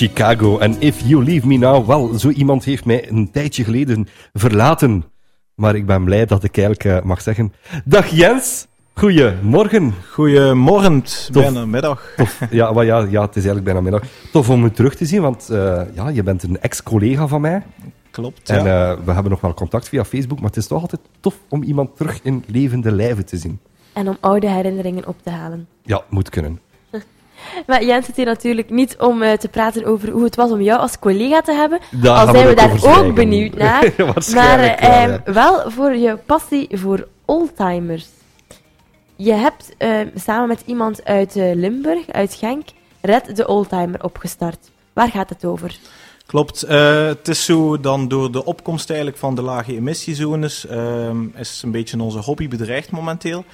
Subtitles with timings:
[0.00, 1.86] Chicago en If You Leave Me Now.
[1.86, 5.04] Wel, zo iemand heeft mij een tijdje geleden verlaten.
[5.54, 7.52] Maar ik ben blij dat ik eigenlijk uh, mag zeggen...
[7.84, 8.66] Dag Jens!
[8.94, 9.94] Goedemorgen.
[10.10, 11.02] Goedemorgen,
[11.32, 12.12] bijna middag.
[12.16, 12.40] Tof.
[12.50, 14.02] Ja, maar ja, ja, het is eigenlijk bijna middag.
[14.32, 17.62] Tof om u terug te zien, want uh, ja, je bent een ex-collega van mij.
[18.10, 18.90] Klopt, En ja.
[18.92, 21.62] uh, we hebben nog wel contact via Facebook, maar het is toch altijd tof om
[21.62, 23.60] iemand terug in levende lijven te zien.
[23.92, 25.66] En om oude herinneringen op te halen.
[25.82, 26.60] Ja, moet kunnen.
[27.66, 30.60] Maar Jens zit hier natuurlijk niet om uh, te praten over hoe het was om
[30.60, 31.80] jou als collega te hebben.
[31.90, 33.92] Daar al zijn we, we daar ook benieuwd naar.
[34.34, 35.22] maar wel, ja.
[35.24, 38.06] wel voor je passie voor oldtimers.
[39.16, 39.74] Je hebt
[40.14, 42.68] samen met iemand uit Limburg, uit Genk,
[43.00, 44.70] Red de Oldtimer opgestart.
[44.92, 45.78] Waar gaat het over?
[46.30, 46.64] Klopt.
[46.68, 51.62] Uh, het is zo dan door de opkomst eigenlijk van de lage emissiezones uh, is
[51.64, 53.44] een beetje onze hobby bedreigd momenteel.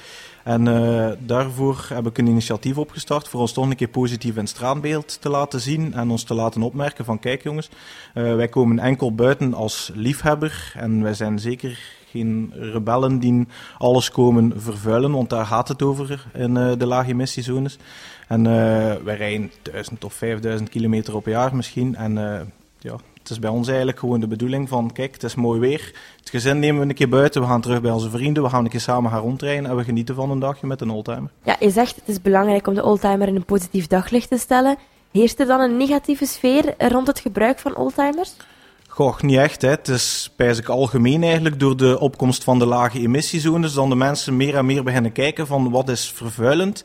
[0.46, 4.40] En uh, daarvoor heb ik een initiatief opgestart voor ons toch een keer positief in
[4.40, 7.68] het straatbeeld te laten zien en ons te laten opmerken van kijk jongens,
[8.14, 11.78] uh, wij komen enkel buiten als liefhebber en wij zijn zeker
[12.10, 13.46] geen rebellen die
[13.78, 17.78] alles komen vervuilen, want daar gaat het over in uh, de lage emissiezones.
[18.28, 18.42] En
[19.04, 22.14] wij rijden 1000 of 5000 kilometer op jaar misschien en
[22.78, 22.96] ja,
[23.28, 25.92] het is bij ons eigenlijk gewoon de bedoeling van, kijk, het is mooi weer.
[26.18, 28.64] Het gezin nemen we een keer buiten, we gaan terug bij onze vrienden, we gaan
[28.64, 31.30] een keer samen gaan rondrijden en we genieten van een dagje met een oldtimer.
[31.42, 34.76] Ja, je zegt het is belangrijk om de oldtimer in een positief daglicht te stellen.
[35.12, 38.34] Heerst er dan een negatieve sfeer rond het gebruik van oldtimers?
[38.88, 39.62] Goh, niet echt.
[39.62, 39.68] Hè.
[39.68, 44.36] Het is ik algemeen eigenlijk door de opkomst van de lage emissiezones dan de mensen
[44.36, 46.84] meer en meer beginnen kijken van wat is vervuilend.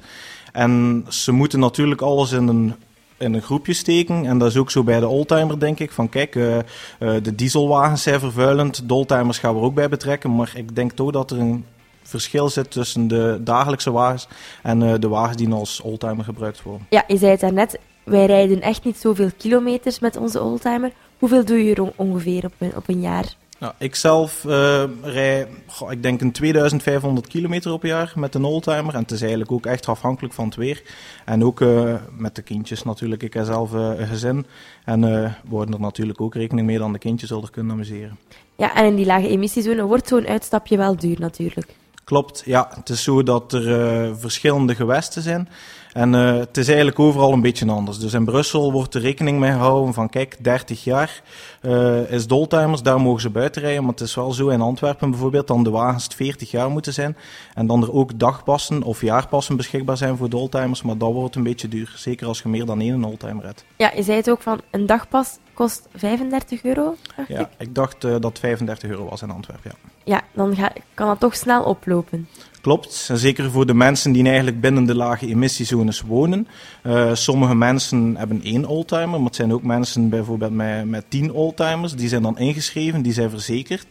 [0.51, 2.75] En ze moeten natuurlijk alles in een
[3.21, 4.25] in een groepje steken.
[4.25, 5.91] En dat is ook zo bij de oldtimer, denk ik.
[5.91, 6.61] Van kijk, uh, uh,
[6.99, 8.87] de dieselwagens zijn vervuilend.
[8.87, 10.35] De oldtimers gaan we ook bij betrekken.
[10.35, 11.65] Maar ik denk toch dat er een
[12.03, 14.27] verschil zit tussen de dagelijkse wagens
[14.63, 16.87] en uh, de wagens die als oldtimer gebruikt worden.
[16.89, 17.79] Ja, je zei het daarnet.
[18.03, 20.91] Wij rijden echt niet zoveel kilometers met onze oldtimer.
[21.19, 23.35] Hoeveel doe je er ongeveer op een, op een jaar?
[23.61, 28.43] Nou, ik zelf uh, rij, goh, ik denk een 2500 kilometer op jaar met een
[28.43, 28.93] oldtimer.
[28.93, 30.81] En het is eigenlijk ook echt afhankelijk van het weer.
[31.25, 33.23] En ook uh, met de kindjes natuurlijk.
[33.23, 34.45] Ik heb zelf uh, een gezin.
[34.85, 38.17] En we houden er natuurlijk ook rekening mee dat de kindjes zullen kunnen amuseren.
[38.55, 41.75] Ja, en in die lage emissiezone wordt zo'n uitstapje wel duur natuurlijk.
[42.03, 42.71] Klopt, ja.
[42.75, 45.49] Het is zo dat er verschillende gewesten zijn.
[45.93, 47.99] En uh, het is eigenlijk overal een beetje anders.
[47.99, 51.21] Dus in Brussel wordt er rekening mee gehouden van kijk, 30 jaar
[51.61, 53.81] uh, is Doltimers, daar mogen ze buiten rijden.
[53.81, 57.17] Maar het is wel zo in Antwerpen bijvoorbeeld, dan de wagens 40 jaar moeten zijn.
[57.53, 60.81] En dan er ook dagpassen of jaarpassen beschikbaar zijn voor Doltimers.
[60.81, 61.93] Maar dat wordt een beetje duur.
[61.95, 63.65] Zeker als je meer dan één Oldtimer hebt.
[63.77, 66.95] Ja, je zei het ook van een dagpas kost 35 euro.
[67.15, 67.47] Dacht ja, ik.
[67.57, 69.71] ik dacht uh, dat 35 euro was in Antwerpen.
[69.83, 72.27] Ja, ja dan ga, kan dat toch snel oplopen.
[72.61, 76.47] Klopt, en zeker voor de mensen die eigenlijk binnen de lage emissiezones wonen.
[76.83, 81.31] Uh, sommige mensen hebben één oldtimer, maar het zijn ook mensen bijvoorbeeld met, met tien
[81.31, 81.93] oldtimers.
[81.93, 83.85] Die zijn dan ingeschreven, die zijn verzekerd.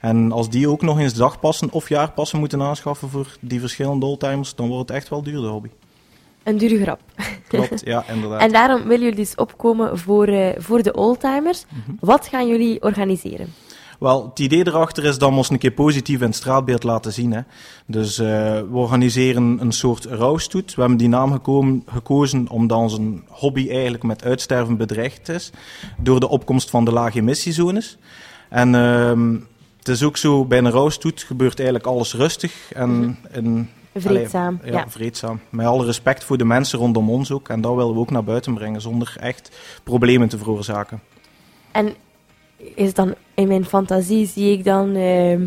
[0.00, 4.54] En als die ook nog eens dagpassen of jaarpassen moeten aanschaffen voor die verschillende oldtimers,
[4.54, 5.68] dan wordt het echt wel duur, de hobby.
[6.42, 7.00] Een dure grap.
[7.48, 8.40] Klopt, ja, inderdaad.
[8.40, 11.64] en daarom willen jullie dus opkomen voor, uh, voor de oldtimers.
[11.68, 11.96] Mm -hmm.
[12.00, 13.54] Wat gaan jullie organiseren?
[13.98, 17.12] Wel, het idee erachter is dat we ons een keer positief in het straatbeeld laten
[17.12, 17.32] zien.
[17.32, 17.40] Hè.
[17.86, 20.74] Dus uh, we organiseren een soort rouwstoet.
[20.74, 25.50] We hebben die naam gekomen, gekozen omdat onze hobby eigenlijk met uitsterven bedreigd is.
[25.98, 27.98] Door de opkomst van de lage emissiezones.
[28.48, 29.38] En uh,
[29.78, 33.18] het is ook zo, bij een rouwstoet gebeurt eigenlijk alles rustig en...
[33.32, 33.62] Mhm.
[34.00, 34.58] Vreedzaam.
[34.60, 35.40] Allee, ja, ja, vreedzaam.
[35.50, 37.48] Met alle respect voor de mensen rondom ons ook.
[37.48, 41.00] En dat willen we ook naar buiten brengen, zonder echt problemen te veroorzaken.
[41.72, 41.94] En
[42.56, 45.40] is dan in mijn fantasie zie ik dan uh,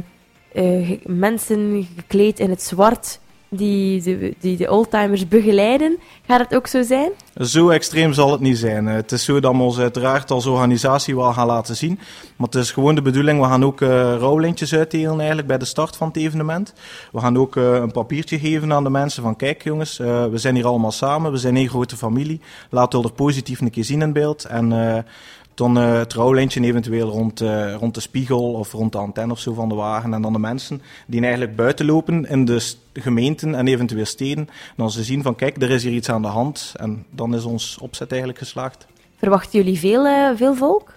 [0.54, 5.98] uh, mensen gekleed in het zwart die de, die de oldtimers begeleiden.
[6.28, 7.12] Gaat het ook zo zijn?
[7.42, 8.86] Zo extreem zal het niet zijn.
[8.86, 12.00] Het is zo dat we ons uiteraard als organisatie wel gaan laten zien.
[12.36, 13.90] Maar het is gewoon de bedoeling, we gaan ook uh,
[14.20, 16.74] rouwlintjes uitdelen eigenlijk bij de start van het evenement.
[17.12, 20.56] We gaan ook uh, een papiertje geven aan de mensen van kijk jongens, we zijn
[20.56, 22.42] hier allemaal samen, we zijn één grote familie.
[22.70, 24.46] Laten we er positief een keer zien in beeld.
[24.46, 25.06] En
[25.60, 29.40] dan uh, het rouwlijntje eventueel rond, uh, rond de spiegel of rond de antenne of
[29.40, 30.14] zo van de wagen.
[30.14, 34.50] En dan de mensen die eigenlijk buiten lopen in de gemeenten en eventueel steden.
[34.76, 36.74] Dan ze zien van kijk, er is hier iets aan de hand.
[36.76, 38.88] En dan is ons opzet eigenlijk geslaagd.
[39.18, 40.94] Verwachten jullie veel, uh, veel volk?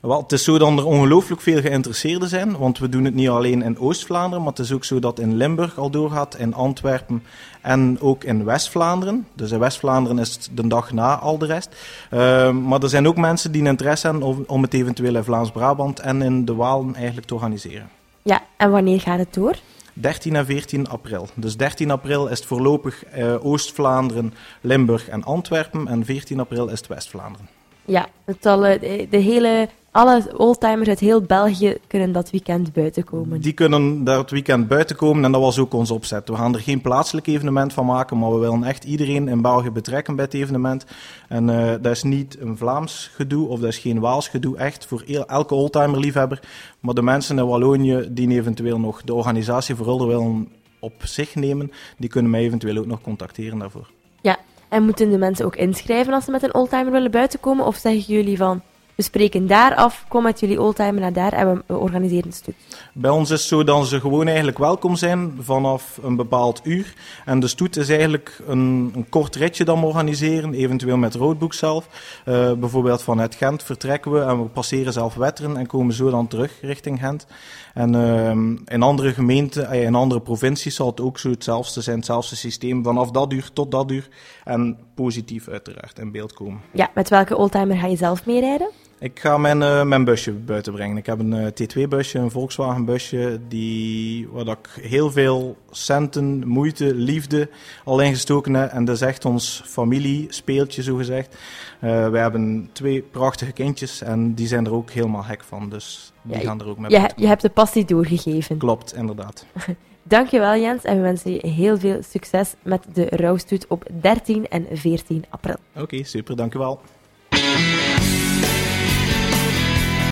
[0.00, 3.28] Wel, het is zo dat er ongelooflijk veel geïnteresseerden zijn, want we doen het niet
[3.28, 7.22] alleen in Oost-Vlaanderen, maar het is ook zo dat in Limburg al doorgaat, in Antwerpen
[7.60, 9.26] en ook in West-Vlaanderen.
[9.34, 11.68] Dus in West-Vlaanderen is het de dag na al de rest.
[12.10, 15.24] Uh, maar er zijn ook mensen die een interesse hebben om, om het eventueel in
[15.24, 17.88] Vlaams-Brabant en in de Walen eigenlijk te organiseren.
[18.22, 19.56] Ja, en wanneer gaat het door?
[19.92, 21.28] 13 en 14 april.
[21.34, 26.78] Dus 13 april is het voorlopig uh, Oost-Vlaanderen, Limburg en Antwerpen en 14 april is
[26.78, 27.48] het West-Vlaanderen.
[27.84, 33.04] Ja, het zal, eh, de hele, alle oldtimers uit heel België kunnen dat weekend buiten
[33.04, 33.40] komen.
[33.40, 36.28] Die kunnen daar het weekend buiten komen en dat was ook ons opzet.
[36.28, 39.70] We gaan er geen plaatselijk evenement van maken, maar we willen echt iedereen in België
[39.70, 40.84] betrekken bij het evenement.
[41.28, 44.86] En eh, dat is niet een Vlaams gedoe of dat is geen Waals gedoe, echt
[44.86, 46.40] voor elke oldtimer-liefhebber.
[46.80, 50.48] Maar de mensen in Wallonië die eventueel nog de organisatie voor Hulder willen
[50.78, 53.90] op zich nemen, die kunnen mij eventueel ook nog contacteren daarvoor.
[54.20, 54.38] Ja,
[54.68, 57.66] en moeten de mensen ook inschrijven als ze met een oldtimer willen buiten komen?
[57.66, 58.62] Of zeggen jullie van,
[59.00, 62.54] we spreken daar af, kom met jullie oldtimer naar daar en we, organiseren een stuk?
[62.92, 66.94] Bij ons is het zo dat ze gewoon eigenlijk welkom zijn vanaf een bepaald uur.
[67.24, 71.54] En de stoet is eigenlijk een, een kort ritje dat we organiseren, eventueel met roadbook
[71.54, 71.86] zelf.
[72.24, 76.26] Eh, bijvoorbeeld vanuit Gent vertrekken we en we passeren zelf Wetteren en komen zo dan
[76.26, 77.26] terug richting Gent.
[77.74, 81.96] En ehm, in andere gemeenten, eh, in andere provincies zal het ook zo hetzelfde zijn,
[81.96, 82.82] hetzelfde systeem.
[82.82, 84.08] Vanaf dat uur tot dat uur
[84.44, 86.60] en positief uiteraard in beeld komen.
[86.72, 88.70] Ja, met welke oldtimer ga je zelf meerijden?
[89.00, 90.96] Ik ga mijn, eh, mijn busje buiten brengen.
[90.96, 97.48] Ik heb een eh, T2-busje, een Volkswagen-busje, die, waar ik heel veel centen, moeite, liefde
[97.84, 98.70] al ingestoken heb.
[98.70, 101.36] En dat is echt ons familiespeeltje, zogezegd.
[101.80, 105.68] Eh wij hebben twee prachtige kindjes en die zijn er ook helemaal hek van.
[105.68, 108.58] Dus die Ja, gaan er ook mee Je, je hebt de passie doorgegeven.
[108.58, 109.46] Klopt, inderdaad.
[110.02, 114.66] Dankjewel Jens en we wensen je heel veel succes met de rouwstoet op 13 en
[114.72, 115.56] 14 april.
[115.76, 116.80] Oké, super, dank u wel.